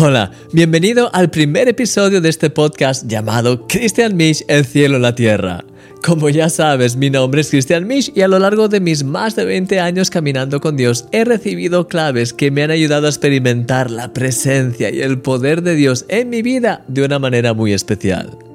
Hola, 0.00 0.30
bienvenido 0.52 1.10
al 1.12 1.28
primer 1.28 1.66
episodio 1.66 2.20
de 2.20 2.28
este 2.28 2.50
podcast 2.50 3.08
llamado 3.08 3.66
Christian 3.66 4.16
Misch, 4.16 4.44
el 4.46 4.64
cielo, 4.64 5.00
la 5.00 5.16
tierra. 5.16 5.64
Como 6.04 6.28
ya 6.28 6.50
sabes, 6.50 6.94
mi 6.94 7.10
nombre 7.10 7.40
es 7.40 7.50
Christian 7.50 7.84
Misch 7.84 8.12
y 8.14 8.20
a 8.20 8.28
lo 8.28 8.38
largo 8.38 8.68
de 8.68 8.78
mis 8.78 9.02
más 9.02 9.34
de 9.34 9.44
20 9.44 9.80
años 9.80 10.08
caminando 10.08 10.60
con 10.60 10.76
Dios 10.76 11.06
he 11.10 11.24
recibido 11.24 11.88
claves 11.88 12.32
que 12.32 12.52
me 12.52 12.62
han 12.62 12.70
ayudado 12.70 13.06
a 13.06 13.10
experimentar 13.10 13.90
la 13.90 14.12
presencia 14.12 14.88
y 14.88 15.00
el 15.00 15.20
poder 15.20 15.62
de 15.62 15.74
Dios 15.74 16.04
en 16.06 16.30
mi 16.30 16.42
vida 16.42 16.84
de 16.86 17.04
una 17.04 17.18
manera 17.18 17.52
muy 17.52 17.72
especial. 17.72 18.47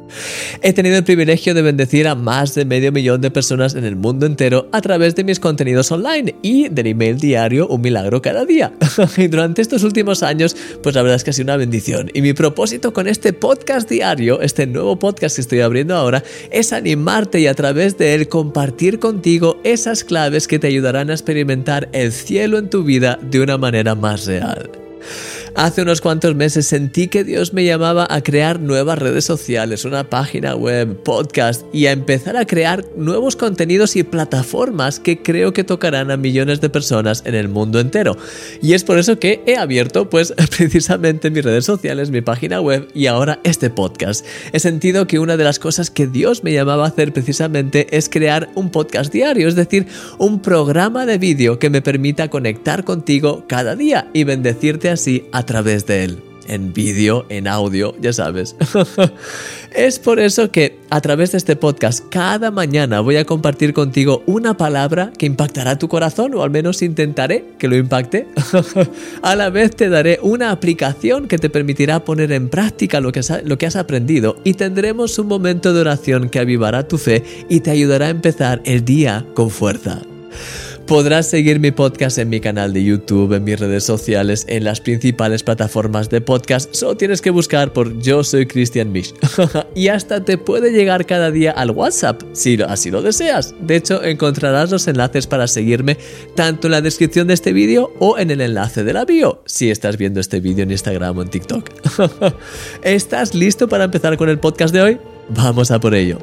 He 0.61 0.73
tenido 0.73 0.98
el 0.98 1.04
privilegio 1.04 1.54
de 1.54 1.61
bendecir 1.61 2.07
a 2.07 2.16
más 2.16 2.55
de 2.55 2.66
medio 2.66 2.91
millón 2.91 3.21
de 3.21 3.32
personas 3.32 3.75
en 3.75 3.84
el 3.84 3.96
mundo 3.96 4.25
entero 4.25 4.68
a 4.71 4.82
través 4.82 5.16
de 5.16 5.23
mis 5.23 5.39
contenidos 5.39 5.91
online 5.91 6.36
y 6.41 6.70
del 6.70 6.88
email 6.88 7.18
diario 7.18 7.68
Un 7.68 7.82
Milagro 7.82 8.21
cada 8.21 8.46
día. 8.46 8.73
y 9.18 9.28
durante 9.28 9.61
estos 9.61 9.84
últimos 9.84 10.23
años, 10.23 10.55
pues 10.82 10.96
la 10.96 11.02
verdad 11.02 11.18
es 11.18 11.23
que 11.23 11.32
ha 11.32 11.34
sido 11.34 11.46
una 11.46 11.57
bendición. 11.57 12.10
Y 12.14 12.21
mi 12.21 12.34
propósito 12.34 12.93
con 12.93 13.07
este 13.07 13.34
podcast 13.34 13.89
diario, 13.89 14.42
este 14.42 14.68
nuevo 14.68 14.97
podcast 14.97 15.36
que 15.36 15.42
estoy 15.42 15.61
abriendo 15.61 15.96
ahora, 15.96 16.23
es 16.51 16.73
animarte 16.73 17.39
y 17.39 17.48
a 17.48 17.54
través 17.54 17.98
de 17.98 18.14
él 18.14 18.28
compartir 18.28 19.00
contigo 19.00 19.59
esas 19.64 20.04
claves 20.04 20.48
que 20.48 20.59
te 20.59 20.68
ayudarán 20.68 21.09
a 21.09 21.14
experimentar 21.14 21.89
el 21.92 22.11
cielo 22.11 22.57
en 22.57 22.70
tu 22.70 22.84
vida 22.84 23.20
de 23.21 23.42
una 23.42 23.57
manera 23.57 23.95
más 23.95 24.25
real. 24.25 24.70
Hace 25.56 25.84
unos 25.84 26.02
cuantos 26.02 26.34
meses 26.36 26.66
sentí 26.66 27.10
que 27.10 27.24
Dios 27.24 27.54
me 27.54 27.64
llamaba 27.64 28.07
a 28.10 28.24
crear 28.24 28.60
nuevas 28.60 28.98
redes 28.98 29.24
sociales, 29.24 29.86
una 29.86 30.10
página 30.10 30.56
web, 30.56 31.04
podcast 31.04 31.64
y 31.71 31.86
a 31.86 31.92
empezar 31.92 32.38
a 32.38 32.48
crear 32.48 32.84
nuevos 32.98 33.36
contenidos 33.36 33.95
y 33.95 34.02
plataformas 34.02 35.00
que 35.00 35.22
creo 35.22 35.53
que 35.53 35.64
tocarán 35.64 36.09
a 36.09 36.17
millones 36.17 36.59
de 36.59 36.72
personas 36.72 37.22
en 37.28 37.36
el 37.36 37.50
mundo 37.50 37.80
entero. 37.80 38.17
Y 38.64 38.73
es 38.73 38.84
por 38.84 38.98
eso 38.98 39.20
que 39.20 39.44
he 39.45 39.56
abierto 39.56 40.09
pues 40.09 40.34
precisamente 40.58 41.30
mis 41.30 41.45
redes 41.45 41.66
sociales, 41.66 42.09
mi 42.09 42.22
página 42.22 42.59
web 42.59 42.88
y 42.95 43.06
ahora 43.06 43.40
este 43.44 43.70
podcast. 43.70 44.26
He 44.54 44.59
sentido 44.59 45.06
que 45.06 45.20
una 45.20 45.38
de 45.38 45.44
las 45.44 45.60
cosas 45.60 45.92
que 45.92 46.08
Dios 46.08 46.44
me 46.44 46.52
llamaba 46.52 46.86
a 46.86 46.88
hacer 46.88 47.14
precisamente 47.14 47.95
es 47.95 48.10
crear 48.10 48.50
un 48.56 48.72
podcast 48.72 49.14
diario, 49.14 49.48
es 49.48 49.56
decir, 49.56 49.86
un 50.17 50.42
programa 50.42 51.06
de 51.06 51.20
vídeo 51.20 51.60
que 51.60 51.70
me 51.70 51.84
permita 51.84 52.32
conectar 52.32 52.84
contigo 52.84 53.45
cada 53.48 53.76
día 53.76 54.10
y 54.14 54.23
bendecirte 54.23 54.90
así 54.90 55.28
a 55.32 55.42
a 55.44 55.45
través 55.45 55.86
de 55.86 56.05
él. 56.05 56.19
En 56.47 56.73
vídeo, 56.73 57.25
en 57.30 57.47
audio, 57.47 57.95
ya 58.02 58.11
sabes. 58.11 58.55
es 59.75 59.99
por 59.99 60.19
eso 60.19 60.52
que 60.52 60.80
a 60.89 60.99
través 60.99 61.31
de 61.31 61.38
este 61.38 61.55
podcast 61.55 62.03
cada 62.09 62.52
mañana 62.52 62.99
voy 62.99 63.16
a 63.16 63.25
compartir 63.25 63.73
contigo 63.73 64.23
una 64.25 64.58
palabra 64.58 65.11
que 65.17 65.25
impactará 65.25 65.77
tu 65.77 65.88
corazón 65.88 66.33
o 66.36 66.44
al 66.44 66.49
menos 66.49 66.81
intentaré 66.81 67.45
que 67.58 67.69
lo 67.69 67.77
impacte. 67.77 68.27
a 69.21 69.36
la 69.36 69.49
vez 69.49 69.75
te 69.75 69.88
daré 69.88 70.19
una 70.21 70.52
aplicación 70.52 71.27
que 71.30 71.38
te 71.38 71.49
permitirá 71.49 72.03
poner 72.03 72.31
en 72.33 72.49
práctica 72.49 72.99
lo 72.99 73.11
que, 73.11 73.21
lo 73.45 73.58
que 73.58 73.66
has 73.66 73.77
aprendido 73.77 74.38
y 74.44 74.53
tendremos 74.55 75.17
un 75.19 75.27
momento 75.27 75.73
de 75.73 75.81
oración 75.81 76.30
que 76.30 76.39
avivará 76.39 76.88
tu 76.88 76.97
fe 76.97 77.23
y 77.49 77.61
te 77.61 77.71
ayudará 77.71 78.08
a 78.08 78.09
empezar 78.09 78.61
el 78.66 78.83
día 78.83 79.25
con 79.33 79.49
fuerza. 79.49 80.02
Podrás 80.94 81.25
seguir 81.25 81.59
mi 81.59 81.72
podcast 81.72 82.19
en 82.19 82.30
mi 82.30 82.39
canal 82.39 82.72
de 82.72 82.83
YouTube, 82.83 83.33
en 83.33 83.44
mis 83.44 83.59
redes 83.59 83.83
sociales, 83.83 84.45
en 84.47 84.63
las 84.63 84.80
principales 84.80 85.41
plataformas 85.41 86.11
de 86.11 86.22
podcast. 86.22 86.72
Solo 86.75 86.95
tienes 86.97 87.19
que 87.19 87.31
buscar 87.31 87.73
por 87.73 87.97
Yo 87.99 88.23
soy 88.23 88.45
Christian 88.45 88.91
Misch. 88.91 89.11
y 89.75 89.88
hasta 89.88 90.23
te 90.23 90.38
puede 90.38 90.71
llegar 90.71 91.08
cada 91.08 91.31
día 91.31 91.49
al 91.49 91.71
WhatsApp, 91.71 92.21
si 92.33 92.61
así 92.61 92.91
lo 92.91 93.02
deseas. 93.02 93.55
De 93.59 93.75
hecho, 93.75 94.03
encontrarás 94.03 94.69
los 94.69 94.88
enlaces 94.88 95.25
para 95.25 95.47
seguirme 95.47 95.97
tanto 96.36 96.67
en 96.67 96.73
la 96.73 96.81
descripción 96.81 97.25
de 97.25 97.33
este 97.33 97.53
vídeo 97.53 97.91
o 97.97 98.19
en 98.19 98.30
el 98.30 98.41
enlace 98.41 98.83
de 98.83 98.94
la 98.94 99.03
bio, 99.03 99.41
si 99.47 99.71
estás 99.71 99.97
viendo 99.97 100.19
este 100.19 100.41
vídeo 100.41 100.61
en 100.61 100.69
Instagram 100.69 101.17
o 101.17 101.23
en 101.23 101.30
TikTok. 101.30 101.71
¿Estás 102.83 103.33
listo 103.33 103.67
para 103.67 103.86
empezar 103.86 104.16
con 104.16 104.30
el 104.30 104.38
podcast 104.38 104.71
de 104.71 104.81
hoy? 104.83 104.99
Vamos 105.30 105.72
a 105.72 105.80
por 105.80 105.96
ello. 105.96 106.20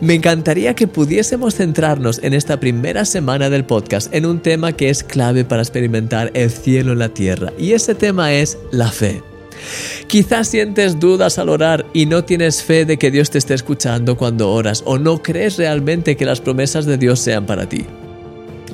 Me 0.00 0.14
encantaría 0.14 0.74
que 0.74 0.86
pudiésemos 0.86 1.54
centrarnos 1.54 2.20
en 2.22 2.34
esta 2.34 2.58
primera 2.58 3.04
semana 3.04 3.50
del 3.50 3.64
podcast 3.64 4.12
en 4.14 4.26
un 4.26 4.40
tema 4.40 4.72
que 4.72 4.90
es 4.90 5.04
clave 5.04 5.44
para 5.44 5.62
experimentar 5.62 6.30
el 6.34 6.50
cielo 6.50 6.92
en 6.92 6.98
la 6.98 7.10
tierra 7.10 7.52
y 7.58 7.72
ese 7.72 7.94
tema 7.94 8.32
es 8.32 8.58
la 8.72 8.90
fe. 8.90 9.22
Quizás 10.06 10.48
sientes 10.48 10.98
dudas 10.98 11.38
al 11.38 11.48
orar 11.48 11.86
y 11.92 12.06
no 12.06 12.24
tienes 12.24 12.62
fe 12.62 12.84
de 12.84 12.98
que 12.98 13.10
Dios 13.10 13.30
te 13.30 13.38
esté 13.38 13.54
escuchando 13.54 14.16
cuando 14.16 14.50
oras 14.50 14.82
o 14.86 14.98
no 14.98 15.22
crees 15.22 15.56
realmente 15.56 16.16
que 16.16 16.24
las 16.24 16.40
promesas 16.40 16.86
de 16.86 16.96
Dios 16.96 17.20
sean 17.20 17.46
para 17.46 17.68
ti. 17.68 17.84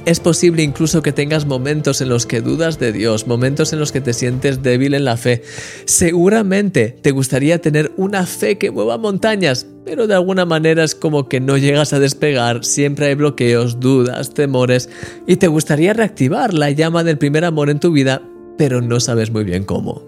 Es 0.06 0.20
posible 0.20 0.62
incluso 0.62 1.02
que 1.02 1.10
tengas 1.10 1.46
momentos 1.46 2.00
en 2.00 2.08
los 2.08 2.26
que 2.26 2.40
dudas 2.40 2.78
de 2.78 2.92
Dios, 2.92 3.26
momentos 3.26 3.72
en 3.72 3.80
los 3.80 3.90
que 3.90 4.00
te 4.00 4.12
sientes 4.12 4.62
débil 4.62 4.94
en 4.94 5.04
la 5.04 5.16
fe. 5.16 5.42
Seguramente 5.84 6.96
te 7.02 7.10
gustaría 7.10 7.60
tener 7.60 7.90
una 7.96 8.24
fe 8.24 8.56
que 8.56 8.70
mueva 8.70 8.98
montañas, 8.98 9.66
pero 9.84 10.06
de 10.06 10.14
alguna 10.14 10.44
manera 10.44 10.84
es 10.84 10.94
como 10.94 11.28
que 11.28 11.40
no 11.40 11.56
llegas 11.56 11.92
a 11.92 11.98
despegar, 11.98 12.64
siempre 12.64 13.06
hay 13.06 13.16
bloqueos, 13.16 13.80
dudas, 13.80 14.32
temores, 14.32 14.88
y 15.26 15.38
te 15.38 15.48
gustaría 15.48 15.92
reactivar 15.92 16.54
la 16.54 16.70
llama 16.70 17.02
del 17.02 17.18
primer 17.18 17.44
amor 17.44 17.68
en 17.68 17.80
tu 17.80 17.90
vida, 17.90 18.22
pero 18.56 18.80
no 18.80 19.00
sabes 19.00 19.32
muy 19.32 19.42
bien 19.42 19.64
cómo. 19.64 20.04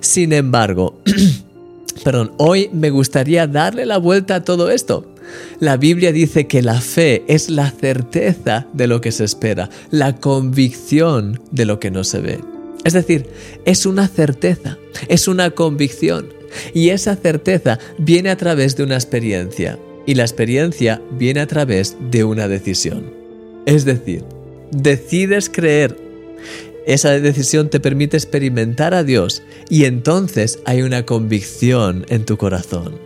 Sin 0.00 0.32
embargo, 0.32 0.98
perdón, 2.04 2.32
hoy 2.38 2.70
me 2.72 2.88
gustaría 2.88 3.46
darle 3.46 3.84
la 3.84 3.98
vuelta 3.98 4.36
a 4.36 4.44
todo 4.44 4.70
esto 4.70 5.12
la 5.60 5.76
Biblia 5.76 6.12
dice 6.12 6.46
que 6.46 6.62
la 6.62 6.80
fe 6.80 7.24
es 7.28 7.50
la 7.50 7.70
certeza 7.70 8.66
de 8.72 8.86
lo 8.86 9.00
que 9.00 9.12
se 9.12 9.24
espera, 9.24 9.70
la 9.90 10.16
convicción 10.16 11.40
de 11.50 11.64
lo 11.64 11.80
que 11.80 11.90
no 11.90 12.04
se 12.04 12.20
ve. 12.20 12.40
Es 12.84 12.92
decir, 12.92 13.26
es 13.64 13.86
una 13.86 14.06
certeza, 14.06 14.78
es 15.08 15.28
una 15.28 15.50
convicción. 15.50 16.28
Y 16.72 16.90
esa 16.90 17.16
certeza 17.16 17.78
viene 17.98 18.30
a 18.30 18.36
través 18.36 18.76
de 18.76 18.84
una 18.84 18.94
experiencia. 18.94 19.78
Y 20.06 20.14
la 20.14 20.22
experiencia 20.22 21.02
viene 21.18 21.40
a 21.40 21.46
través 21.46 21.96
de 22.10 22.22
una 22.24 22.46
decisión. 22.48 23.12
Es 23.66 23.84
decir, 23.84 24.24
decides 24.70 25.50
creer. 25.50 25.96
Esa 26.86 27.18
decisión 27.18 27.68
te 27.68 27.80
permite 27.80 28.16
experimentar 28.16 28.94
a 28.94 29.02
Dios 29.02 29.42
y 29.68 29.84
entonces 29.84 30.60
hay 30.64 30.82
una 30.82 31.04
convicción 31.04 32.06
en 32.08 32.24
tu 32.24 32.36
corazón. 32.36 33.00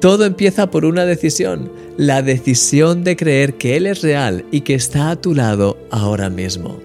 Todo 0.00 0.24
empieza 0.26 0.70
por 0.70 0.84
una 0.84 1.06
decisión, 1.06 1.72
la 1.96 2.22
decisión 2.22 3.02
de 3.02 3.16
creer 3.16 3.54
que 3.54 3.76
Él 3.76 3.86
es 3.86 4.02
real 4.02 4.44
y 4.52 4.60
que 4.60 4.74
está 4.74 5.10
a 5.10 5.20
tu 5.20 5.34
lado 5.34 5.76
ahora 5.90 6.30
mismo. 6.30 6.78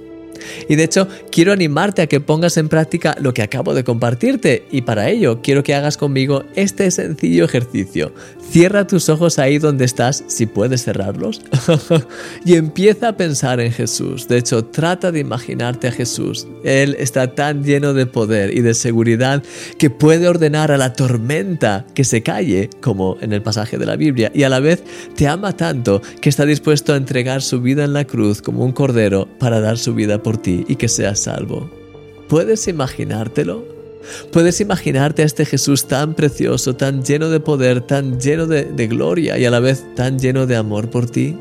Y 0.67 0.75
de 0.75 0.83
hecho, 0.83 1.07
quiero 1.31 1.53
animarte 1.53 2.01
a 2.01 2.07
que 2.07 2.19
pongas 2.19 2.57
en 2.57 2.69
práctica 2.69 3.15
lo 3.19 3.33
que 3.33 3.43
acabo 3.43 3.75
de 3.75 3.83
compartirte 3.83 4.65
y 4.71 4.81
para 4.81 5.09
ello 5.09 5.41
quiero 5.43 5.63
que 5.63 5.75
hagas 5.75 5.95
conmigo 5.95 6.43
este 6.55 6.89
sencillo 6.89 7.45
ejercicio. 7.45 8.13
Cierra 8.49 8.85
tus 8.85 9.09
ojos 9.09 9.39
ahí 9.39 9.57
donde 9.57 9.85
estás, 9.85 10.23
si 10.27 10.45
puedes 10.45 10.83
cerrarlos, 10.83 11.41
y 12.45 12.55
empieza 12.55 13.09
a 13.09 13.17
pensar 13.17 13.59
en 13.59 13.71
Jesús. 13.71 14.27
De 14.27 14.37
hecho, 14.37 14.65
trata 14.65 15.11
de 15.11 15.19
imaginarte 15.19 15.87
a 15.87 15.91
Jesús. 15.91 16.47
Él 16.63 16.95
está 16.99 17.33
tan 17.33 17.63
lleno 17.63 17.93
de 17.93 18.05
poder 18.05 18.55
y 18.55 18.61
de 18.61 18.75
seguridad 18.75 19.41
que 19.79 19.89
puede 19.89 20.27
ordenar 20.27 20.71
a 20.71 20.77
la 20.77 20.93
tormenta 20.93 21.85
que 21.95 22.03
se 22.03 22.21
calle, 22.21 22.69
como 22.79 23.17
en 23.21 23.33
el 23.33 23.41
pasaje 23.41 23.77
de 23.77 23.87
la 23.87 23.95
Biblia, 23.95 24.31
y 24.35 24.43
a 24.43 24.49
la 24.49 24.59
vez 24.59 24.83
te 25.15 25.27
ama 25.27 25.57
tanto 25.57 26.01
que 26.21 26.29
está 26.29 26.45
dispuesto 26.45 26.93
a 26.93 26.97
entregar 26.97 27.41
su 27.41 27.61
vida 27.61 27.83
en 27.83 27.93
la 27.93 28.05
cruz 28.05 28.41
como 28.41 28.63
un 28.63 28.71
cordero 28.71 29.27
para 29.39 29.61
dar 29.61 29.77
su 29.77 29.95
vida 29.95 30.21
por 30.21 30.37
ti 30.37 30.63
y 30.67 30.75
que 30.75 30.89
seas 30.89 31.21
salvo. 31.21 31.71
¿Puedes 32.27 32.67
imaginártelo? 32.67 33.82
¿Puedes 34.31 34.59
imaginarte 34.61 35.21
a 35.21 35.25
este 35.25 35.45
Jesús 35.45 35.85
tan 35.87 36.13
precioso, 36.13 36.75
tan 36.75 37.03
lleno 37.03 37.29
de 37.29 37.39
poder, 37.39 37.81
tan 37.81 38.19
lleno 38.19 38.47
de, 38.47 38.65
de, 38.65 38.87
gloria 38.87 39.37
y 39.37 39.45
a 39.45 39.51
la 39.51 39.59
vez 39.59 39.83
tan 39.95 40.19
lleno 40.19 40.45
de 40.45 40.55
amor 40.55 40.89
por 40.89 41.09
ti? 41.09 41.35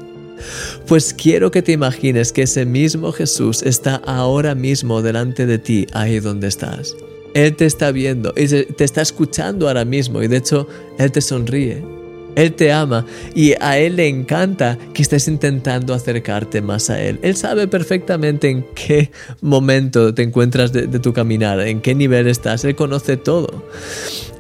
Pues 0.87 1.15
quiero 1.15 1.51
que 1.51 1.63
te 1.63 1.73
imagines 1.73 2.33
que 2.33 2.43
ese 2.43 2.65
mismo 2.65 3.13
Jesús 3.13 3.63
está 3.63 3.97
ahora 3.97 4.55
mismo 4.55 5.03
delante 5.03 5.47
de 5.47 5.59
ti, 5.59 5.87
ahí 5.93 6.21
donde 6.21 6.49
estás. 6.49 6.97
Él 7.35 7.57
te 7.57 7.65
está 7.65 7.93
viendo 7.93 8.35
y 8.37 8.47
te 8.47 8.85
está 8.85 9.01
escuchando 9.01 9.69
ahora 9.69 9.85
mismo 9.85 10.23
y 10.23 10.29
de 10.29 10.37
hecho 10.37 10.69
Él 10.99 11.13
te 11.13 11.21
sonríe. 11.21 12.02
Él 12.37 12.53
te 12.55 12.73
ama 12.73 13.05
y 13.35 13.55
a 13.61 13.79
Él 13.79 13.97
le 13.97 14.09
encanta 14.09 14.79
que 14.95 15.03
estés 15.03 15.29
intentando 15.29 15.95
acercarte 15.95 16.61
más 16.63 16.91
a 16.91 17.01
Él. 17.01 17.19
Él 17.23 17.37
sabe 17.37 17.69
perfectamente 17.69 18.49
en 18.49 18.65
qué 18.75 19.11
momento 19.41 20.15
te 20.15 20.23
encuentras 20.23 20.73
de, 20.73 20.87
tu 20.87 21.13
caminar, 21.13 21.61
en 21.61 21.81
qué 21.81 21.95
nivel 21.95 22.27
estás. 22.27 22.65
Él 22.65 22.75
conoce 22.77 23.17
todo. 23.17 23.65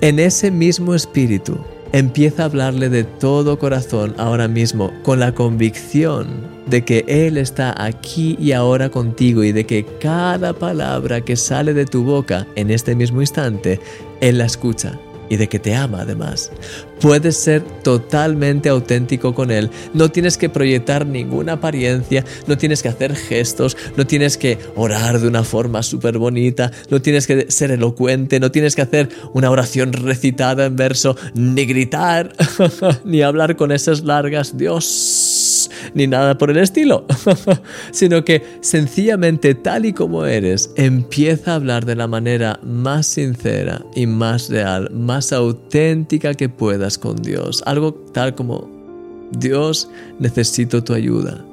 En 0.01 0.19
ese 0.19 0.51
mismo 0.51 0.95
espíritu, 0.95 1.59
empieza 1.93 2.43
a 2.43 2.47
hablarle 2.47 2.89
de 2.89 3.05
todo 3.05 3.59
corazón 3.59 4.15
ahora 4.17 4.49
mismo, 4.49 4.93
con 5.03 5.21
la 5.21 5.35
convicción 5.35 6.27
de 6.67 6.85
que 6.85 7.05
Él 7.07 7.37
está 7.37 7.75
aquí 7.85 8.37
y 8.41 8.53
ahora 8.53 8.89
contigo 8.89 9.45
y 9.45 9.53
de 9.53 9.67
que 9.67 9.85
cada 10.01 10.55
palabra 10.55 11.21
que 11.21 11.37
sale 11.37 11.75
de 11.75 11.85
tu 11.85 12.05
boca 12.05 12.47
en 12.57 12.71
este 12.71 12.95
mismo 12.95 13.21
instante, 13.21 13.81
Él 14.21 14.39
la 14.39 14.47
escucha 14.47 14.99
y 15.33 15.39
de 15.39 15.49
que 15.49 15.59
te 15.59 15.75
ama 15.75 16.03
además. 16.03 16.53
Puedes 17.01 17.39
ser 17.39 17.63
totalmente 17.83 18.69
auténtico 18.69 19.35
con 19.35 19.51
Él. 19.51 19.71
No 19.95 20.11
tienes 20.11 20.37
que 20.37 20.51
proyectar 20.51 21.07
ninguna 21.07 21.55
apariencia, 21.55 22.23
no 22.47 22.59
tienes 22.59 22.83
que 22.83 22.91
hacer 22.91 23.17
gestos, 23.17 23.75
no 23.97 24.07
tienes 24.07 24.37
que 24.37 24.59
orar 24.77 25.21
de 25.21 25.29
una 25.29 25.43
forma 25.43 25.83
súper 25.83 26.19
bonita, 26.19 26.71
no 26.91 27.01
tienes 27.01 27.27
que 27.27 27.51
ser 27.51 27.71
elocuente, 27.71 28.41
no 28.41 28.51
tienes 28.51 28.77
que 28.77 28.83
hacer 28.83 29.09
una 29.33 29.51
oración 29.51 29.95
recitada 29.95 30.67
en 30.67 30.77
verso, 30.77 31.17
ni 31.33 31.65
gritar, 31.65 32.35
ni 33.07 33.23
hablar 33.23 33.57
con 33.57 33.73
esas 33.73 34.05
largas 34.05 34.59
Dios, 34.59 34.85
ni 35.95 36.07
nada 36.07 36.39
por 36.39 36.51
el 36.51 36.59
estilo, 36.59 37.07
sino 37.93 38.25
que 38.25 38.43
sencillamente 38.61 39.55
tal 39.55 39.87
y 39.87 39.93
como 39.93 40.27
eres, 40.27 40.71
empieza 40.77 41.53
a 41.53 41.55
hablar 41.57 41.85
de 41.85 41.97
la 41.97 42.07
manera 42.07 42.59
más 42.63 43.07
sincera 43.07 43.85
y 43.95 44.07
más 44.07 44.49
real, 44.49 44.91
más 44.93 45.33
auténtica 45.33 46.35
que 46.35 46.49
puedas 46.49 46.99
con 46.99 47.17
Dios. 47.17 47.63
Algo 47.67 47.95
tal 48.13 48.35
como, 48.35 48.71
Dios, 49.39 49.89
necesito 50.19 50.83
tu 50.85 50.95
ayuda. 50.95 51.45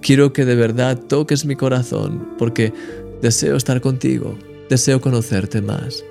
Quiero 0.00 0.32
que 0.32 0.44
de 0.44 0.54
verdad 0.54 0.98
toques 0.98 1.44
mi 1.44 1.56
corazón 1.56 2.28
porque 2.38 2.72
deseo 3.22 3.56
estar 3.56 3.80
contigo, 3.80 4.36
deseo 4.68 5.00
conocerte 5.00 5.60
más. 5.60 6.04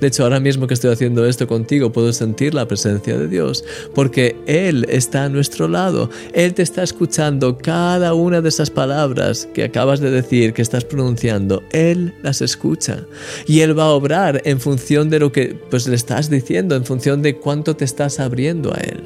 De 0.00 0.08
hecho, 0.08 0.24
ahora 0.24 0.40
mismo 0.40 0.66
que 0.66 0.74
estoy 0.74 0.92
haciendo 0.92 1.24
esto 1.26 1.46
contigo, 1.46 1.92
puedo 1.92 2.12
sentir 2.12 2.54
la 2.54 2.66
presencia 2.66 3.16
de 3.16 3.28
Dios, 3.28 3.64
porque 3.94 4.36
Él 4.46 4.86
está 4.88 5.24
a 5.24 5.28
nuestro 5.28 5.68
lado. 5.68 6.10
Él 6.32 6.54
te 6.54 6.62
está 6.62 6.82
escuchando 6.82 7.58
cada 7.58 8.14
una 8.14 8.40
de 8.40 8.48
esas 8.48 8.70
palabras 8.70 9.48
que 9.54 9.64
acabas 9.64 10.00
de 10.00 10.10
decir, 10.10 10.52
que 10.52 10.62
estás 10.62 10.84
pronunciando. 10.84 11.62
Él 11.72 12.14
las 12.22 12.42
escucha. 12.42 13.04
Y 13.46 13.60
Él 13.60 13.78
va 13.78 13.84
a 13.84 13.90
obrar 13.90 14.42
en 14.44 14.60
función 14.60 15.10
de 15.10 15.20
lo 15.20 15.32
que 15.32 15.56
pues, 15.70 15.86
le 15.86 15.96
estás 15.96 16.28
diciendo, 16.28 16.74
en 16.74 16.84
función 16.84 17.22
de 17.22 17.36
cuánto 17.36 17.76
te 17.76 17.84
estás 17.84 18.20
abriendo 18.20 18.72
a 18.74 18.80
Él. 18.80 19.02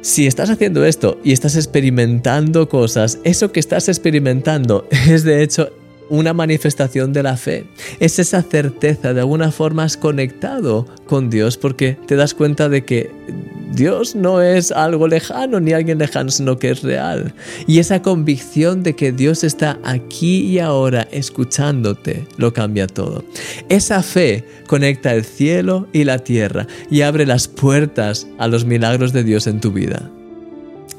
Si 0.00 0.26
estás 0.26 0.48
haciendo 0.48 0.84
esto 0.84 1.18
y 1.24 1.32
estás 1.32 1.56
experimentando 1.56 2.68
cosas, 2.68 3.18
eso 3.24 3.52
que 3.52 3.60
estás 3.60 3.88
experimentando 3.88 4.86
es 5.08 5.24
de 5.24 5.42
hecho 5.42 5.70
una 6.10 6.32
manifestación 6.32 7.12
de 7.12 7.22
la 7.22 7.36
fe. 7.36 7.66
Es 8.00 8.18
esa 8.18 8.42
certeza, 8.42 9.14
de 9.14 9.20
alguna 9.20 9.50
forma 9.50 9.84
has 9.84 9.96
conectado 9.96 10.86
con 11.06 11.30
Dios 11.30 11.56
porque 11.56 11.96
te 12.06 12.16
das 12.16 12.34
cuenta 12.34 12.68
de 12.68 12.84
que 12.84 13.10
Dios 13.72 14.14
no 14.16 14.40
es 14.42 14.72
algo 14.72 15.08
lejano 15.08 15.60
ni 15.60 15.72
alguien 15.72 15.98
lejano, 15.98 16.30
sino 16.30 16.58
que 16.58 16.70
es 16.70 16.82
real. 16.82 17.34
Y 17.66 17.78
esa 17.78 18.02
convicción 18.02 18.82
de 18.82 18.96
que 18.96 19.12
Dios 19.12 19.44
está 19.44 19.78
aquí 19.84 20.40
y 20.40 20.58
ahora 20.58 21.06
escuchándote 21.12 22.26
lo 22.36 22.52
cambia 22.52 22.86
todo. 22.86 23.24
Esa 23.68 24.02
fe 24.02 24.44
conecta 24.66 25.14
el 25.14 25.24
cielo 25.24 25.86
y 25.92 26.04
la 26.04 26.18
tierra 26.18 26.66
y 26.90 27.02
abre 27.02 27.26
las 27.26 27.46
puertas 27.46 28.26
a 28.38 28.48
los 28.48 28.64
milagros 28.64 29.12
de 29.12 29.24
Dios 29.24 29.46
en 29.46 29.60
tu 29.60 29.70
vida. 29.70 30.10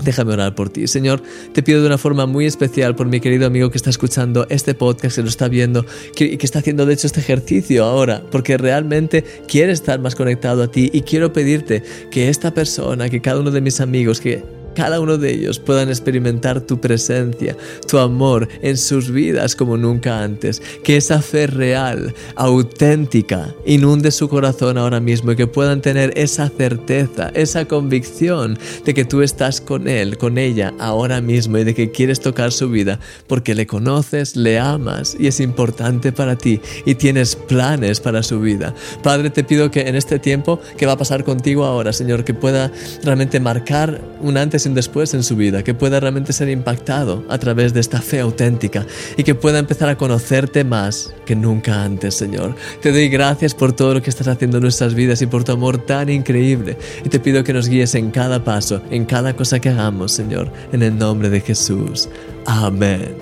Déjame 0.03 0.33
orar 0.33 0.55
por 0.55 0.69
ti. 0.69 0.87
Señor, 0.87 1.21
te 1.53 1.61
pido 1.61 1.81
de 1.81 1.87
una 1.87 1.97
forma 1.97 2.25
muy 2.25 2.45
especial 2.45 2.95
por 2.95 3.07
mi 3.07 3.19
querido 3.19 3.47
amigo 3.47 3.69
que 3.69 3.77
está 3.77 3.89
escuchando 3.89 4.45
este 4.49 4.73
podcast, 4.73 5.15
que 5.17 5.21
lo 5.21 5.29
está 5.29 5.47
viendo 5.47 5.85
y 6.17 6.37
que, 6.37 6.45
está 6.45 6.59
haciendo 6.59 6.85
de 6.85 6.93
hecho 6.93 7.07
este 7.07 7.19
ejercicio 7.19 7.83
ahora, 7.83 8.23
porque 8.31 8.57
realmente 8.57 9.23
quiere 9.47 9.73
estar 9.73 9.99
más 9.99 10.15
conectado 10.15 10.63
a 10.63 10.71
ti 10.71 10.89
y 10.93 11.01
quiero 11.01 11.33
pedirte 11.33 11.83
que 12.11 12.29
esta 12.29 12.53
persona, 12.53 13.09
que 13.09 13.21
cada 13.21 13.39
uno 13.39 13.51
de 13.51 13.61
mis 13.61 13.81
amigos, 13.81 14.21
que 14.21 14.58
cada 14.79 15.01
uno 15.01 15.17
de 15.17 15.33
ellos 15.33 15.59
puedan 15.59 15.89
experimentar 15.89 16.61
tu 16.61 16.79
presencia, 16.79 17.57
tu 17.85 17.97
amor 17.97 18.47
en 18.61 18.77
sus 18.77 19.11
vidas 19.11 19.53
como 19.53 19.75
nunca 19.75 20.23
antes. 20.23 20.61
Que 20.85 20.95
esa 20.95 21.21
fe 21.21 21.47
real, 21.47 22.15
auténtica, 22.37 23.53
inunde 23.65 24.09
su 24.09 24.29
corazón 24.29 24.77
ahora 24.77 25.01
mismo 25.01 25.33
y 25.33 25.35
que 25.35 25.47
puedan 25.47 25.81
tener 25.81 26.13
esa 26.15 26.47
certeza, 26.47 27.29
esa 27.33 27.65
convicción 27.65 28.57
de 28.85 28.93
que 28.93 29.03
tú 29.03 29.21
estás 29.21 29.59
con 29.59 29.89
él, 29.89 30.17
con 30.17 30.37
ella 30.37 30.73
ahora 30.79 31.19
mismo 31.19 31.57
y 31.57 31.65
de 31.65 31.75
que 31.75 31.91
quieres 31.91 32.21
tocar 32.21 32.53
su 32.53 32.69
vida 32.69 33.01
porque 33.27 33.55
le 33.55 33.67
conoces, 33.67 34.37
le 34.37 34.59
amas 34.59 35.13
y 35.19 35.27
es 35.27 35.41
importante 35.41 36.13
para 36.13 36.37
ti 36.37 36.61
y 36.85 36.95
tienes 36.95 37.35
planes 37.35 37.99
para 37.99 38.23
su 38.23 38.39
vida. 38.39 38.73
Padre, 39.03 39.29
te 39.29 39.43
pido 39.43 39.71
que 39.71 39.81
en 39.89 39.97
este 39.97 40.19
tiempo 40.19 40.61
que 40.77 40.85
va 40.85 40.93
a 40.93 40.97
pasar 40.97 41.25
contigo 41.25 41.65
ahora, 41.65 41.91
Señor, 41.91 42.23
que 42.23 42.33
pueda 42.33 42.71
realmente 43.03 43.41
marcar 43.41 43.99
un 44.21 44.37
antes 44.37 44.65
y 44.65 44.68
un 44.69 44.75
después 44.75 45.13
en 45.13 45.23
su 45.23 45.35
vida, 45.35 45.63
que 45.63 45.73
pueda 45.73 45.99
realmente 45.99 46.33
ser 46.33 46.49
impactado 46.49 47.25
a 47.29 47.37
través 47.37 47.73
de 47.73 47.79
esta 47.79 48.01
fe 48.01 48.19
auténtica 48.19 48.85
y 49.17 49.23
que 49.23 49.35
pueda 49.35 49.59
empezar 49.59 49.89
a 49.89 49.97
conocerte 49.97 50.63
más 50.63 51.13
que 51.25 51.35
nunca 51.35 51.83
antes, 51.83 52.15
Señor. 52.15 52.55
Te 52.81 52.91
doy 52.91 53.09
gracias 53.09 53.53
por 53.53 53.73
todo 53.73 53.95
lo 53.95 54.01
que 54.01 54.09
estás 54.09 54.27
haciendo 54.27 54.57
en 54.57 54.63
nuestras 54.63 54.93
vidas 54.93 55.21
y 55.21 55.27
por 55.27 55.43
tu 55.43 55.51
amor 55.51 55.85
tan 55.85 56.09
increíble. 56.09 56.77
Y 57.03 57.09
te 57.09 57.19
pido 57.19 57.43
que 57.43 57.53
nos 57.53 57.67
guíes 57.67 57.95
en 57.95 58.11
cada 58.11 58.43
paso, 58.43 58.81
en 58.91 59.05
cada 59.05 59.35
cosa 59.35 59.59
que 59.59 59.69
hagamos, 59.69 60.11
Señor, 60.11 60.51
en 60.71 60.83
el 60.83 60.97
nombre 60.97 61.29
de 61.29 61.41
Jesús. 61.41 62.09
Amén. 62.45 63.15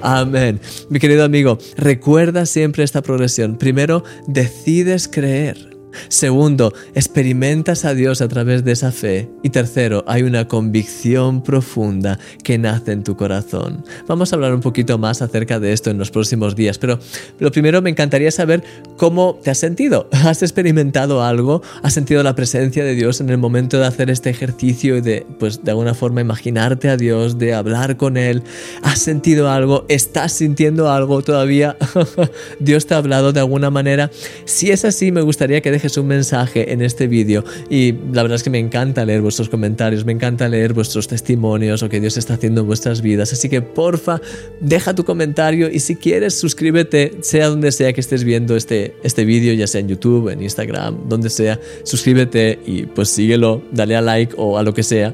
Amén. 0.00 0.60
Mi 0.88 0.98
querido 0.98 1.24
amigo, 1.24 1.58
recuerda 1.76 2.46
siempre 2.46 2.84
esta 2.84 3.02
progresión. 3.02 3.56
Primero, 3.56 4.04
decides 4.26 5.08
creer. 5.08 5.75
Segundo, 6.08 6.72
experimentas 6.94 7.84
a 7.84 7.94
Dios 7.94 8.20
a 8.20 8.28
través 8.28 8.64
de 8.64 8.72
esa 8.72 8.92
fe. 8.92 9.28
Y 9.42 9.50
tercero, 9.50 10.04
hay 10.06 10.22
una 10.22 10.48
convicción 10.48 11.42
profunda 11.42 12.18
que 12.42 12.58
nace 12.58 12.92
en 12.92 13.04
tu 13.04 13.16
corazón. 13.16 13.84
Vamos 14.06 14.32
a 14.32 14.36
hablar 14.36 14.54
un 14.54 14.60
poquito 14.60 14.98
más 14.98 15.22
acerca 15.22 15.60
de 15.60 15.72
esto 15.72 15.90
en 15.90 15.98
los 15.98 16.10
próximos 16.10 16.56
días, 16.56 16.78
pero 16.78 16.98
lo 17.38 17.50
primero 17.52 17.82
me 17.82 17.90
encantaría 17.90 18.30
saber 18.30 18.62
cómo 18.96 19.38
te 19.42 19.50
has 19.50 19.58
sentido. 19.58 20.08
¿Has 20.12 20.42
experimentado 20.42 21.22
algo? 21.22 21.62
¿Has 21.82 21.94
sentido 21.94 22.22
la 22.22 22.34
presencia 22.34 22.84
de 22.84 22.94
Dios 22.94 23.20
en 23.20 23.30
el 23.30 23.38
momento 23.38 23.78
de 23.78 23.86
hacer 23.86 24.10
este 24.10 24.30
ejercicio 24.30 24.96
y 24.96 25.00
de, 25.00 25.26
pues, 25.38 25.64
de 25.64 25.70
alguna 25.70 25.94
forma 25.94 26.20
imaginarte 26.20 26.88
a 26.88 26.96
Dios, 26.96 27.38
de 27.38 27.54
hablar 27.54 27.96
con 27.96 28.16
Él? 28.16 28.42
¿Has 28.82 28.98
sentido 28.98 29.50
algo? 29.50 29.84
¿Estás 29.88 30.32
sintiendo 30.32 30.90
algo 30.90 31.22
todavía? 31.22 31.76
¿Dios 32.60 32.86
te 32.86 32.94
ha 32.94 32.98
hablado 32.98 33.32
de 33.32 33.40
alguna 33.40 33.70
manera? 33.70 34.10
Si 34.44 34.70
es 34.70 34.84
así, 34.84 35.12
me 35.12 35.22
gustaría 35.22 35.60
que 35.60 35.70
dejes 35.70 35.85
un 35.96 36.06
mensaje 36.06 36.72
en 36.72 36.82
este 36.82 37.06
vídeo 37.06 37.44
y 37.70 37.92
la 38.12 38.22
verdad 38.22 38.36
es 38.36 38.42
que 38.42 38.50
me 38.50 38.58
encanta 38.58 39.04
leer 39.04 39.22
vuestros 39.22 39.48
comentarios, 39.48 40.04
me 40.04 40.12
encanta 40.12 40.48
leer 40.48 40.72
vuestros 40.72 41.06
testimonios 41.08 41.82
o 41.82 41.88
que 41.88 42.00
Dios 42.00 42.16
está 42.16 42.34
haciendo 42.34 42.62
en 42.62 42.66
vuestras 42.66 43.02
vidas. 43.02 43.32
Así 43.32 43.48
que 43.48 43.62
porfa, 43.62 44.20
deja 44.60 44.94
tu 44.94 45.04
comentario 45.04 45.70
y 45.70 45.80
si 45.80 45.96
quieres 45.96 46.34
suscríbete, 46.34 47.12
sea 47.20 47.48
donde 47.48 47.72
sea 47.72 47.92
que 47.92 48.00
estés 48.00 48.24
viendo 48.24 48.56
este, 48.56 48.96
este 49.02 49.24
vídeo, 49.24 49.54
ya 49.54 49.66
sea 49.66 49.80
en 49.80 49.88
YouTube, 49.88 50.28
en 50.28 50.42
Instagram, 50.42 51.08
donde 51.08 51.30
sea, 51.30 51.60
suscríbete 51.84 52.58
y 52.66 52.86
pues 52.86 53.10
síguelo, 53.10 53.62
dale 53.72 53.96
a 53.96 54.00
like 54.00 54.34
o 54.36 54.58
a 54.58 54.62
lo 54.62 54.74
que 54.74 54.82
sea. 54.82 55.12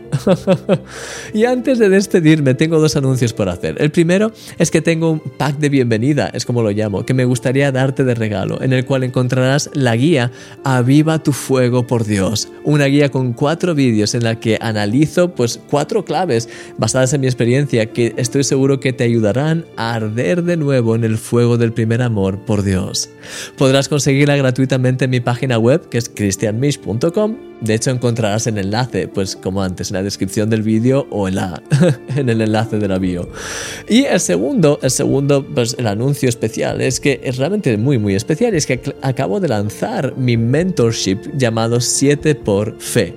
y 1.34 1.44
antes 1.44 1.78
de 1.78 1.88
despedirme, 1.88 2.54
tengo 2.54 2.80
dos 2.80 2.96
anuncios 2.96 3.32
por 3.32 3.48
hacer. 3.48 3.76
El 3.80 3.90
primero 3.90 4.32
es 4.58 4.70
que 4.70 4.80
tengo 4.80 5.10
un 5.10 5.20
pack 5.20 5.58
de 5.58 5.68
bienvenida, 5.68 6.30
es 6.32 6.44
como 6.44 6.62
lo 6.62 6.70
llamo, 6.70 7.04
que 7.04 7.14
me 7.14 7.24
gustaría 7.24 7.72
darte 7.72 8.04
de 8.04 8.14
regalo, 8.14 8.62
en 8.62 8.72
el 8.72 8.84
cual 8.84 9.04
encontrarás 9.04 9.70
la 9.74 9.96
guía 9.96 10.30
Aviva 10.64 11.22
tu 11.22 11.32
fuego 11.32 11.86
por 11.86 12.04
Dios, 12.04 12.48
una 12.64 12.86
guía 12.86 13.10
con 13.10 13.32
cuatro 13.32 13.74
vídeos 13.74 14.14
en 14.14 14.24
la 14.24 14.38
que 14.38 14.58
analizo 14.60 15.34
pues 15.34 15.60
cuatro 15.68 16.04
claves 16.04 16.48
basadas 16.78 17.12
en 17.12 17.22
mi 17.22 17.26
experiencia 17.26 17.92
que 17.92 18.14
estoy 18.16 18.44
seguro 18.44 18.80
que 18.80 18.92
te 18.92 19.04
ayudarán 19.04 19.64
a 19.76 19.94
arder 19.94 20.44
de 20.44 20.56
nuevo 20.56 20.94
en 20.94 21.04
el 21.04 21.18
fuego 21.18 21.58
del 21.58 21.72
primer 21.72 22.02
amor 22.02 22.38
por 22.44 22.62
Dios. 22.62 23.10
Podrás 23.58 23.88
conseguirla 23.88 24.36
gratuitamente 24.36 25.06
en 25.06 25.10
mi 25.10 25.20
página 25.20 25.58
web 25.58 25.88
que 25.88 25.98
es 25.98 26.08
christianmish.com 26.08 27.51
de 27.62 27.74
hecho, 27.74 27.90
encontrarás 27.90 28.46
el 28.48 28.58
enlace, 28.58 29.06
pues 29.06 29.36
como 29.36 29.62
antes, 29.62 29.90
en 29.90 29.94
la 29.94 30.02
descripción 30.02 30.50
del 30.50 30.62
vídeo 30.62 31.06
o 31.10 31.28
en, 31.28 31.36
la, 31.36 31.62
en 32.16 32.28
el 32.28 32.40
enlace 32.40 32.78
de 32.78 32.88
la 32.88 32.98
bio. 32.98 33.28
Y 33.88 34.04
el 34.04 34.18
segundo, 34.18 34.80
el 34.82 34.90
segundo, 34.90 35.46
pues 35.46 35.76
el 35.78 35.86
anuncio 35.86 36.28
especial 36.28 36.80
es 36.80 36.98
que 36.98 37.20
es 37.22 37.36
realmente 37.36 37.76
muy, 37.76 37.98
muy 37.98 38.14
especial. 38.16 38.54
Es 38.54 38.66
que 38.66 38.80
acabo 39.02 39.38
de 39.38 39.48
lanzar 39.48 40.16
mi 40.16 40.36
mentorship 40.36 41.18
llamado 41.36 41.80
7 41.80 42.34
por 42.34 42.80
Fe. 42.80 43.14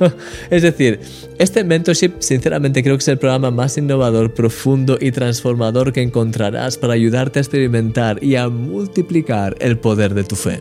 es 0.50 0.62
decir, 0.62 1.00
este 1.38 1.62
mentorship, 1.62 2.12
sinceramente, 2.20 2.82
creo 2.82 2.96
que 2.96 3.02
es 3.02 3.08
el 3.08 3.18
programa 3.18 3.50
más 3.50 3.76
innovador, 3.76 4.32
profundo 4.32 4.96
y 5.00 5.12
transformador 5.12 5.92
que 5.92 6.00
encontrarás 6.00 6.78
para 6.78 6.94
ayudarte 6.94 7.40
a 7.40 7.42
experimentar 7.42 8.22
y 8.24 8.36
a 8.36 8.48
multiplicar 8.48 9.54
el 9.60 9.78
poder 9.78 10.14
de 10.14 10.24
tu 10.24 10.36
fe. 10.36 10.60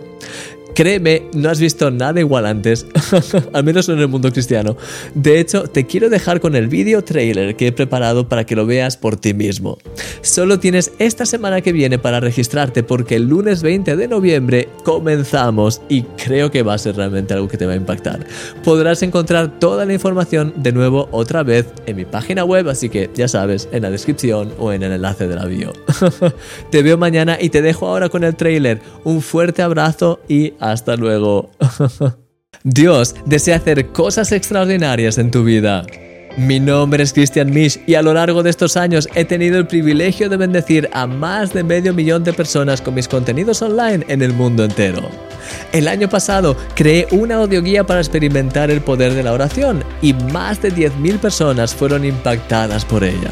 Créeme, 0.81 1.29
no 1.35 1.47
has 1.51 1.59
visto 1.59 1.91
nada 1.91 2.19
igual 2.19 2.47
antes, 2.47 2.87
al 3.53 3.63
menos 3.63 3.87
en 3.87 3.99
el 3.99 4.07
mundo 4.07 4.31
cristiano. 4.31 4.75
De 5.13 5.39
hecho, 5.39 5.65
te 5.67 5.85
quiero 5.85 6.09
dejar 6.09 6.39
con 6.39 6.55
el 6.55 6.69
video 6.69 7.03
trailer 7.03 7.55
que 7.55 7.67
he 7.67 7.71
preparado 7.71 8.27
para 8.27 8.47
que 8.47 8.55
lo 8.55 8.65
veas 8.65 8.97
por 8.97 9.15
ti 9.15 9.35
mismo. 9.35 9.77
Solo 10.23 10.59
tienes 10.59 10.91
esta 10.97 11.27
semana 11.27 11.61
que 11.61 11.71
viene 11.71 11.99
para 11.99 12.19
registrarte 12.19 12.81
porque 12.81 13.17
el 13.17 13.27
lunes 13.27 13.61
20 13.61 13.95
de 13.95 14.07
noviembre 14.07 14.69
comenzamos 14.83 15.83
y 15.87 16.01
creo 16.01 16.49
que 16.49 16.63
va 16.63 16.73
a 16.73 16.79
ser 16.79 16.95
realmente 16.95 17.35
algo 17.35 17.47
que 17.47 17.57
te 17.57 17.67
va 17.67 17.73
a 17.73 17.75
impactar. 17.75 18.25
Podrás 18.63 19.03
encontrar 19.03 19.59
toda 19.59 19.85
la 19.85 19.93
información 19.93 20.51
de 20.55 20.71
nuevo 20.71 21.07
otra 21.11 21.43
vez 21.43 21.67
en 21.85 21.95
mi 21.95 22.05
página 22.05 22.43
web, 22.43 22.67
así 22.69 22.89
que 22.89 23.07
ya 23.13 23.27
sabes, 23.27 23.69
en 23.71 23.83
la 23.83 23.91
descripción 23.91 24.51
o 24.57 24.73
en 24.73 24.81
el 24.81 24.93
enlace 24.93 25.27
de 25.27 25.35
la 25.35 25.45
bio. 25.45 25.73
te 26.71 26.81
veo 26.81 26.97
mañana 26.97 27.37
y 27.39 27.49
te 27.49 27.61
dejo 27.61 27.87
ahora 27.87 28.09
con 28.09 28.23
el 28.23 28.35
trailer. 28.35 28.81
Un 29.03 29.21
fuerte 29.21 29.61
abrazo 29.61 30.19
y 30.27 30.53
hasta 30.59 30.70
Hasta 30.71 30.95
luego. 30.95 31.51
Dios 32.63 33.15
desea 33.25 33.57
hacer 33.57 33.87
cosas 33.87 34.31
extraordinarias 34.31 35.17
en 35.17 35.31
tu 35.31 35.43
vida. 35.43 35.85
Mi 36.37 36.61
nombre 36.61 37.03
es 37.03 37.11
Christian 37.11 37.49
Misch 37.49 37.81
y 37.87 37.95
a 37.95 38.01
lo 38.01 38.13
largo 38.13 38.41
de 38.41 38.49
estos 38.49 38.77
años 38.77 39.09
he 39.15 39.25
tenido 39.25 39.57
el 39.57 39.67
privilegio 39.67 40.29
de 40.29 40.37
bendecir 40.37 40.89
a 40.93 41.05
más 41.05 41.53
de 41.53 41.63
medio 41.63 41.93
millón 41.93 42.23
de 42.23 42.31
personas 42.31 42.81
con 42.81 42.93
mis 42.93 43.09
contenidos 43.09 43.61
online 43.61 44.05
en 44.07 44.21
el 44.21 44.31
mundo 44.31 44.63
entero. 44.63 45.01
El 45.73 45.89
año 45.89 46.07
pasado 46.07 46.55
creé 46.73 47.05
una 47.11 47.35
audioguía 47.35 47.83
para 47.83 47.99
experimentar 47.99 48.71
el 48.71 48.79
poder 48.79 49.13
de 49.13 49.23
la 49.23 49.33
oración 49.33 49.83
y 50.01 50.13
más 50.13 50.61
de 50.61 50.71
10.000 50.73 51.19
personas 51.19 51.75
fueron 51.75 52.05
impactadas 52.05 52.85
por 52.85 53.03
ella. 53.03 53.31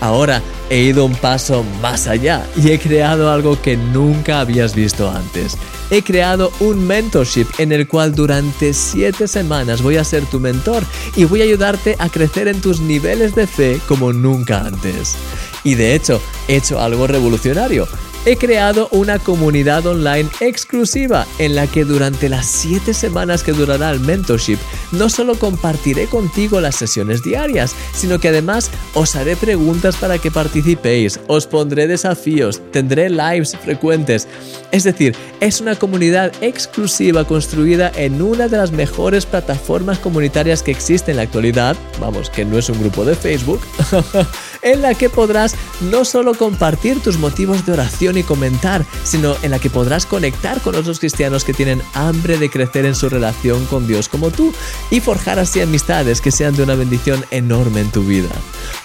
Ahora 0.00 0.42
he 0.70 0.80
ido 0.80 1.04
un 1.04 1.14
paso 1.14 1.64
más 1.80 2.06
allá 2.06 2.46
y 2.56 2.70
he 2.70 2.78
creado 2.78 3.30
algo 3.30 3.60
que 3.60 3.76
nunca 3.76 4.40
habías 4.40 4.74
visto 4.74 5.10
antes. 5.10 5.56
He 5.90 6.02
creado 6.02 6.50
un 6.60 6.86
mentorship 6.86 7.46
en 7.58 7.72
el 7.72 7.86
cual 7.86 8.14
durante 8.14 8.72
7 8.72 9.28
semanas 9.28 9.82
voy 9.82 9.96
a 9.96 10.04
ser 10.04 10.24
tu 10.26 10.40
mentor 10.40 10.82
y 11.14 11.24
voy 11.24 11.42
a 11.42 11.44
ayudarte 11.44 11.96
a 11.98 12.08
crecer 12.08 12.48
en 12.48 12.60
tus 12.60 12.80
niveles 12.80 13.34
de 13.34 13.46
fe 13.46 13.80
como 13.86 14.12
nunca 14.12 14.60
antes. 14.60 15.16
Y 15.62 15.74
de 15.74 15.94
hecho, 15.94 16.20
he 16.48 16.56
hecho 16.56 16.80
algo 16.80 17.06
revolucionario 17.06 17.86
he 18.26 18.36
creado 18.36 18.88
una 18.90 19.18
comunidad 19.18 19.86
online 19.86 20.28
exclusiva 20.40 21.26
en 21.38 21.54
la 21.54 21.66
que 21.66 21.84
durante 21.84 22.28
las 22.28 22.46
7 22.46 22.94
semanas 22.94 23.42
que 23.42 23.52
durará 23.52 23.90
el 23.90 24.00
mentorship 24.00 24.58
no 24.92 25.08
solo 25.08 25.38
compartiré 25.38 26.06
contigo 26.06 26.60
las 26.60 26.76
sesiones 26.76 27.22
diarias, 27.22 27.74
sino 27.92 28.18
que 28.18 28.28
además 28.28 28.70
os 28.94 29.16
haré 29.16 29.36
preguntas 29.36 29.96
para 29.96 30.18
que 30.18 30.30
participéis, 30.30 31.20
os 31.26 31.46
pondré 31.46 31.86
desafíos, 31.86 32.62
tendré 32.70 33.10
lives 33.10 33.56
frecuentes. 33.62 34.28
Es 34.70 34.84
decir, 34.84 35.14
es 35.40 35.60
una 35.60 35.76
comunidad 35.76 36.32
exclusiva 36.40 37.24
construida 37.24 37.92
en 37.94 38.22
una 38.22 38.48
de 38.48 38.56
las 38.56 38.72
mejores 38.72 39.26
plataformas 39.26 39.98
comunitarias 39.98 40.62
que 40.62 40.70
existe 40.70 41.10
en 41.10 41.18
la 41.18 41.24
actualidad, 41.24 41.76
vamos, 42.00 42.30
que 42.30 42.44
no 42.44 42.58
es 42.58 42.68
un 42.68 42.80
grupo 42.80 43.04
de 43.04 43.14
Facebook, 43.14 43.60
en 44.62 44.82
la 44.82 44.94
que 44.94 45.10
podrás 45.10 45.54
no 45.90 46.04
solo 46.04 46.34
compartir 46.34 47.00
tus 47.00 47.18
motivos 47.18 47.66
de 47.66 47.72
oración 47.72 48.13
y 48.18 48.22
comentar, 48.22 48.84
sino 49.02 49.36
en 49.42 49.50
la 49.50 49.58
que 49.58 49.70
podrás 49.70 50.06
conectar 50.06 50.60
con 50.60 50.74
otros 50.74 51.00
cristianos 51.00 51.44
que 51.44 51.54
tienen 51.54 51.82
hambre 51.94 52.38
de 52.38 52.50
crecer 52.50 52.84
en 52.86 52.94
su 52.94 53.08
relación 53.08 53.64
con 53.66 53.86
Dios 53.86 54.08
como 54.08 54.30
tú 54.30 54.52
y 54.90 55.00
forjar 55.00 55.38
así 55.38 55.60
amistades 55.60 56.20
que 56.20 56.30
sean 56.30 56.54
de 56.56 56.62
una 56.62 56.74
bendición 56.74 57.24
enorme 57.30 57.80
en 57.80 57.90
tu 57.90 58.02
vida. 58.02 58.30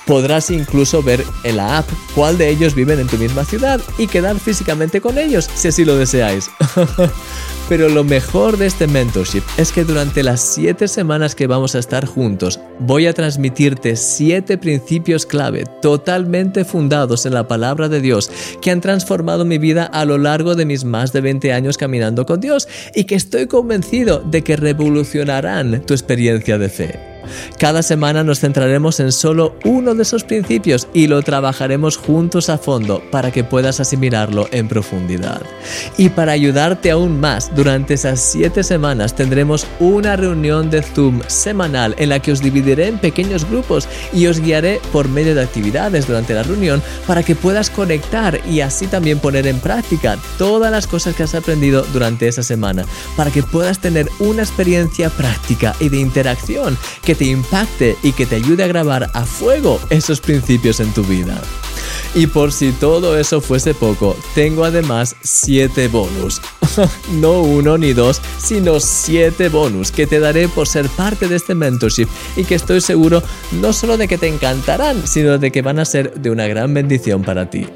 Podrás 0.05 0.49
incluso 0.49 1.03
ver 1.03 1.23
en 1.43 1.57
la 1.57 1.79
app 1.79 1.89
cuál 2.15 2.37
de 2.37 2.49
ellos 2.49 2.75
viven 2.75 2.99
en 2.99 3.07
tu 3.07 3.17
misma 3.17 3.45
ciudad 3.45 3.81
y 3.97 4.07
quedar 4.07 4.39
físicamente 4.39 5.01
con 5.01 5.17
ellos 5.17 5.49
si 5.53 5.67
así 5.67 5.85
lo 5.85 5.95
deseáis. 5.95 6.49
Pero 7.69 7.87
lo 7.89 8.03
mejor 8.03 8.57
de 8.57 8.65
este 8.65 8.87
mentorship 8.87 9.43
es 9.57 9.71
que 9.71 9.83
durante 9.83 10.23
las 10.23 10.41
7 10.41 10.87
semanas 10.87 11.35
que 11.35 11.45
vamos 11.45 11.75
a 11.75 11.79
estar 11.79 12.07
juntos 12.07 12.59
voy 12.79 13.07
a 13.07 13.13
transmitirte 13.13 13.95
7 13.95 14.57
principios 14.57 15.25
clave 15.25 15.65
totalmente 15.81 16.65
fundados 16.65 17.25
en 17.25 17.33
la 17.33 17.47
palabra 17.47 17.89
de 17.89 18.01
Dios 18.01 18.31
que 18.61 18.71
han 18.71 18.81
transformado 18.81 19.45
mi 19.45 19.57
vida 19.57 19.85
a 19.85 20.05
lo 20.05 20.17
largo 20.17 20.55
de 20.55 20.65
mis 20.65 20.83
más 20.83 21.13
de 21.13 21.21
20 21.21 21.53
años 21.53 21.77
caminando 21.77 22.25
con 22.25 22.39
Dios 22.39 22.67
y 22.95 23.03
que 23.03 23.15
estoy 23.15 23.47
convencido 23.47 24.19
de 24.19 24.43
que 24.43 24.55
revolucionarán 24.55 25.81
tu 25.85 25.93
experiencia 25.93 26.57
de 26.57 26.69
fe. 26.69 27.18
Cada 27.57 27.83
semana 27.83 28.23
nos 28.23 28.39
centraremos 28.39 28.99
en 28.99 29.11
solo 29.11 29.55
uno 29.63 29.95
de 29.95 30.03
esos 30.03 30.23
principios 30.23 30.87
y 30.93 31.07
lo 31.07 31.21
trabajaremos 31.21 31.97
juntos 31.97 32.49
a 32.49 32.57
fondo 32.57 33.01
para 33.11 33.31
que 33.31 33.43
puedas 33.43 33.79
asimilarlo 33.79 34.47
en 34.51 34.67
profundidad. 34.67 35.41
Y 35.97 36.09
para 36.09 36.31
ayudarte 36.31 36.91
aún 36.91 37.19
más, 37.19 37.53
durante 37.55 37.95
esas 37.95 38.19
siete 38.19 38.63
semanas 38.63 39.15
tendremos 39.15 39.65
una 39.79 40.15
reunión 40.15 40.69
de 40.69 40.81
Zoom 40.81 41.21
semanal 41.27 41.95
en 41.97 42.09
la 42.09 42.19
que 42.19 42.31
os 42.31 42.41
dividiré 42.41 42.87
en 42.87 42.99
pequeños 42.99 43.49
grupos 43.49 43.87
y 44.13 44.27
os 44.27 44.39
guiaré 44.39 44.81
por 44.91 45.07
medio 45.07 45.35
de 45.35 45.41
actividades 45.41 46.07
durante 46.07 46.33
la 46.33 46.43
reunión 46.43 46.81
para 47.07 47.23
que 47.23 47.35
puedas 47.35 47.69
conectar 47.69 48.39
y 48.47 48.61
así 48.61 48.87
también 48.87 49.19
poner 49.19 49.47
en 49.47 49.59
práctica 49.59 50.17
todas 50.37 50.71
las 50.71 50.87
cosas 50.87 51.15
que 51.15 51.23
has 51.23 51.35
aprendido 51.35 51.85
durante 51.93 52.27
esa 52.27 52.43
semana, 52.43 52.85
para 53.15 53.31
que 53.31 53.43
puedas 53.43 53.79
tener 53.79 54.07
una 54.19 54.43
experiencia 54.43 55.09
práctica 55.09 55.75
y 55.79 55.89
de 55.89 55.97
interacción 55.97 56.77
que 57.03 57.15
te 57.19 57.25
impacte 57.25 57.97
y 58.01 58.13
que 58.13 58.25
te 58.25 58.37
ayude 58.37 58.63
a 58.63 58.67
grabar 58.67 59.11
a 59.13 59.25
fuego 59.25 59.79
esos 59.89 60.21
principios 60.21 60.79
en 60.79 60.93
tu 60.93 61.03
vida. 61.03 61.39
Y 62.15 62.27
por 62.27 62.53
si 62.53 62.71
todo 62.71 63.19
eso 63.19 63.41
fuese 63.41 63.73
poco, 63.73 64.15
tengo 64.33 64.63
además 64.63 65.15
7 65.21 65.89
bonus. 65.89 66.41
no 67.19 67.41
uno 67.41 67.77
ni 67.77 67.91
dos, 67.91 68.21
sino 68.37 68.79
7 68.79 69.49
bonus 69.49 69.91
que 69.91 70.07
te 70.07 70.19
daré 70.19 70.47
por 70.47 70.67
ser 70.67 70.87
parte 70.89 71.27
de 71.27 71.35
este 71.35 71.55
mentorship 71.55 72.07
y 72.37 72.45
que 72.45 72.55
estoy 72.55 72.79
seguro 72.79 73.21
no 73.51 73.73
solo 73.73 73.97
de 73.97 74.07
que 74.07 74.17
te 74.17 74.27
encantarán, 74.27 75.05
sino 75.05 75.37
de 75.37 75.51
que 75.51 75.61
van 75.61 75.79
a 75.79 75.85
ser 75.85 76.13
de 76.13 76.31
una 76.31 76.47
gran 76.47 76.73
bendición 76.73 77.21
para 77.23 77.49
ti. 77.49 77.67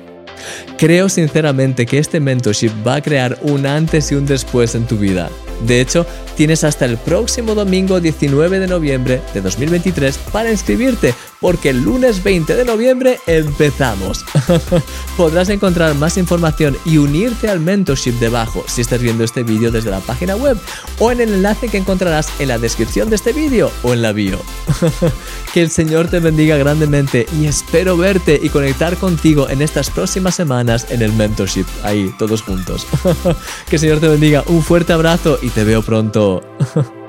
Creo 0.77 1.09
sinceramente 1.09 1.85
que 1.85 1.99
este 1.99 2.19
mentorship 2.19 2.71
va 2.85 2.95
a 2.95 3.01
crear 3.01 3.37
un 3.41 3.65
antes 3.65 4.11
y 4.11 4.15
un 4.15 4.25
después 4.25 4.75
en 4.75 4.85
tu 4.85 4.97
vida. 4.97 5.29
De 5.65 5.79
hecho, 5.79 6.05
tienes 6.35 6.63
hasta 6.63 6.85
el 6.85 6.97
próximo 6.97 7.55
domingo 7.55 8.01
19 8.01 8.59
de 8.59 8.67
noviembre 8.67 9.21
de 9.33 9.41
2023 9.41 10.17
para 10.31 10.51
inscribirte, 10.51 11.13
porque 11.39 11.69
el 11.69 11.83
lunes 11.83 12.23
20 12.23 12.55
de 12.55 12.65
noviembre 12.65 13.19
empezamos. 13.27 14.25
Podrás 15.17 15.49
encontrar 15.49 15.95
más 15.95 16.17
información 16.17 16.75
y 16.85 16.97
unirte 16.97 17.49
al 17.49 17.59
mentorship 17.59 18.13
debajo 18.13 18.65
si 18.67 18.81
estás 18.81 19.01
viendo 19.01 19.23
este 19.23 19.43
vídeo 19.43 19.71
desde 19.71 19.91
la 19.91 19.99
página 19.99 20.35
web 20.35 20.57
o 20.99 21.11
en 21.11 21.21
el 21.21 21.33
enlace 21.33 21.69
que 21.69 21.77
encontrarás 21.77 22.27
en 22.39 22.49
la 22.49 22.57
descripción 22.57 23.09
de 23.09 23.15
este 23.15 23.31
vídeo 23.31 23.71
o 23.83 23.93
en 23.93 24.01
la 24.01 24.11
bio. 24.11 24.39
que 25.53 25.61
el 25.61 25.69
Señor 25.69 26.07
te 26.07 26.19
bendiga 26.19 26.57
grandemente 26.57 27.27
y 27.39 27.45
espero 27.45 27.95
verte 27.95 28.39
y 28.41 28.49
conectar 28.49 28.97
contigo 28.97 29.47
en 29.49 29.61
estas 29.61 29.91
próximas 29.91 30.33
semanas 30.33 30.87
en 30.89 31.03
el 31.03 31.13
mentorship, 31.13 31.67
ahí 31.83 32.11
todos 32.17 32.41
juntos. 32.41 32.87
que 33.69 33.75
el 33.75 33.79
Señor 33.79 33.99
te 33.99 34.07
bendiga, 34.07 34.43
un 34.47 34.63
fuerte 34.63 34.93
abrazo 34.93 35.37
y 35.41 35.49
te 35.49 35.63
veo 35.63 35.83
pronto. 35.83 36.41